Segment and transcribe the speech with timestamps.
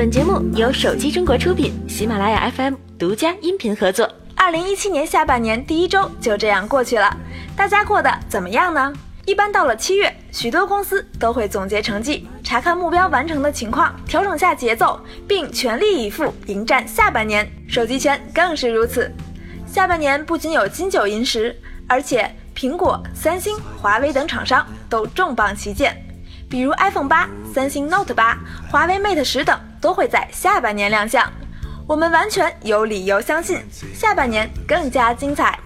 [0.00, 4.10] 本节目由手机中国出品，喜马拉雅 FM 独家音频合作。
[4.34, 7.14] 二零一七年下半年第一周就这样过去了，
[7.54, 8.90] 大家过得怎么样呢？
[9.26, 14.98] 一般到了七月，许多公司都会总结成绩，查看目标完成的情况，调整下节奏，
[15.28, 17.46] 并全力以赴迎战下半年。
[17.68, 19.14] 手机圈更是如此。
[19.66, 21.54] 下半年不仅有金九银十，
[21.86, 25.94] 而且苹果、三星、华为等厂商都重磅旗舰，
[26.48, 28.38] 比如 iPhone 八、三星 Note 八、
[28.70, 31.32] 华为 Mate 十等都会在下半年亮相。
[31.86, 35.58] 我们完全有理由相信，下半年更加精彩。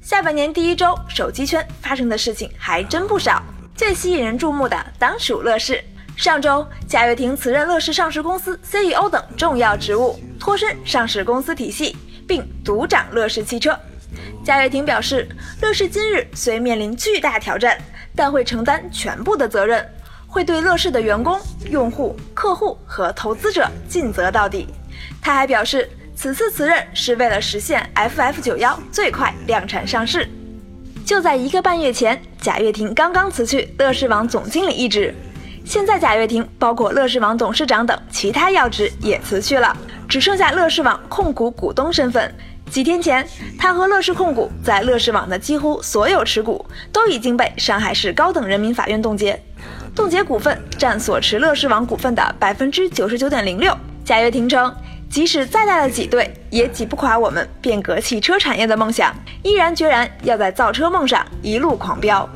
[0.00, 3.42] 下半年第一周，手机圈发生的事情还真不少。
[3.74, 5.84] 最吸引人注目的当属乐视。
[6.16, 11.96] 上周，贾跃亭辞任乐视上市公司 CEO 等重要职务，脱身上市公司体系。
[12.28, 13.76] 并独掌乐视汽车。
[14.44, 15.26] 贾跃亭表示，
[15.62, 17.78] 乐视今日虽面临巨大挑战，
[18.14, 19.84] 但会承担全部的责任，
[20.28, 24.68] 会对乐视的员工、用户、客户和投资者尽责到底。
[25.20, 30.28] 他还表示，此次辞任是为了实现 FF 九幺最快量产上市。
[31.04, 35.14] 就在一个半月前，贾跃亭刚刚辞去乐视网总经理一职，
[35.64, 39.74] 现在贾跃亭包括乐视网董事长等其他要职也辞去了。
[40.06, 42.34] 只剩下乐视网控股股东身份。
[42.70, 43.26] 几天前，
[43.58, 49.42] 他和乐视控股在乐视网的几乎所有持股都已经被上海市高等人民法院冻结，
[49.98, 53.76] 冻结股份占所持乐视网股份的百分之九十九点零六。
[54.04, 54.72] 贾跃亭称，
[55.10, 62.30] 即使再大的挤兑，也挤不垮我们变革汽车产业的梦想，毅然决然要在造车梦上一路狂飙。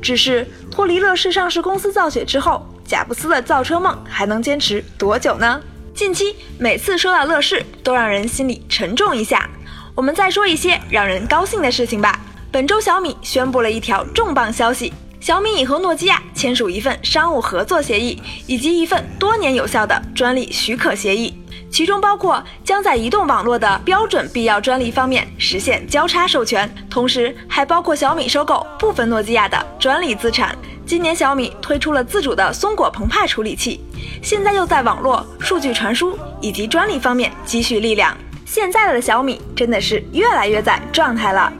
[0.00, 5.60] 只是脱离乐视上市公司造血之后，贾布斯的造车梦还能坚持多久呢？
[5.92, 9.50] 近期每次说到乐视，都让人心里沉重一下。
[9.96, 12.20] 我们再说一些让人高兴的事情吧。
[12.52, 21.34] 本周小米宣布了一条重磅消息：小米已和诺基亚签署一份商务合作协议，以及一份多年有效的专利许可协议，
[21.70, 30.56] 其中包括将在移动网络的标准必要专利方面实现交叉授权，同时还包括小米收购部分诺基亚的专利资产。
[30.86, 33.84] 今年小米推出了自主的松果澎湃处理器，
[34.22, 38.16] 现在又在网络、数据传输以及专利方面积蓄力量。
[38.46, 41.52] 现在的小米真的是越来越在状态了。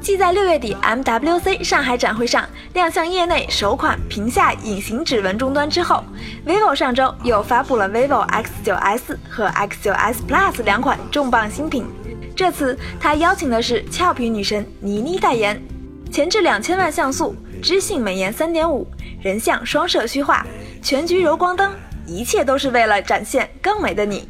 [0.00, 6.02] 继在六月底 MWC 上海展会上亮相业内首款屏下隐形指纹终端之后
[6.46, 11.84] ，vivo 上周又发布了 vivo X9s 和 X9s Plus 两款重磅新品。
[12.34, 15.60] 这次他邀请的是俏皮女神倪妮代言，
[16.10, 17.34] 前置两千万像素。
[17.60, 18.86] 知性美颜三点五，
[19.20, 20.46] 人像双摄虚化，
[20.80, 21.72] 全局柔光灯，
[22.06, 24.28] 一切都是为了展现更美的你。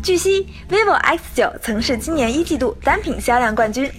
[0.00, 3.90] 据悉，vivo X 九曾是今年一季度单品销量冠军，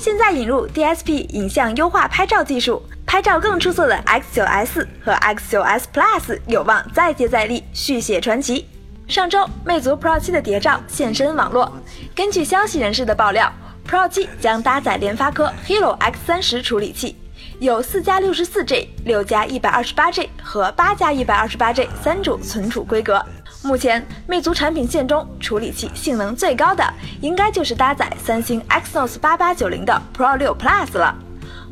[0.00, 8.66] 现在引入 DSP 影像优化拍照技术，拍照更出色的 X 九 S 和 X 九 S Plus 有望再接再厉，续写传奇。
[9.06, 11.70] 上周，魅族 Pro 七的谍照现身网络，
[12.14, 13.52] 根据消息人士的爆料
[13.86, 17.14] ，Pro 七将搭载联发科 Helo X 三十处理器。
[17.58, 23.22] 有四加六十四 G、六加一百二十八 G 和八加一百二十八 G 三种存储规格。
[23.62, 26.82] 目前，魅族产品线中处理器性能最高的，
[27.20, 31.14] 应该就是搭载三星 Exynos 八八九零的 Pro 六 Plus 了。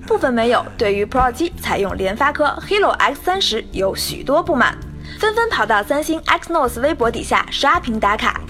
[0.06, 4.76] 部分网友对于 Pro 机采用联发科 Helo X 三十有许多不满，
[5.18, 8.40] 纷纷跑到三星 Exynos 微博底下刷屏打卡。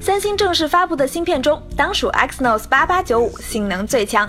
[0.00, 4.28] 三星正式发布的芯片中，当属 Exynos 八八九五性能最强，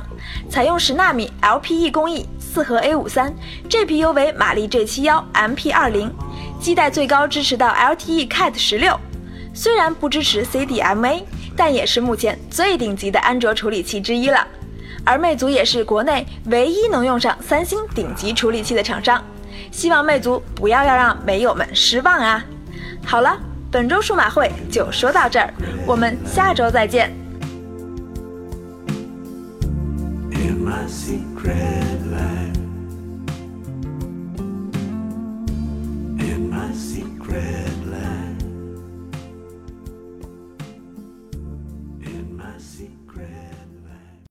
[0.49, 2.27] 采用十纳米 LPE 工艺。
[2.39, 3.33] 四核 A 五三
[3.67, 6.13] ，GPU 为马力 G 七幺 MP 二零，
[6.61, 8.95] 基带最高支持到 LTE Cat 十六。
[9.55, 11.23] 虽然不支持 CDMA，
[11.57, 14.47] 但也是目前最顶级的安卓处理器之一了。
[15.03, 19.23] 而魅族也是国内唯一能用上三星顶级处理器的厂商，
[19.71, 22.45] 希望魅族不要要让美友们失望啊！
[23.03, 23.39] 好了，
[23.73, 25.51] 本周数码会就说到这儿，
[25.87, 27.11] 我们下周再见。
[30.31, 32.62] in my secret life.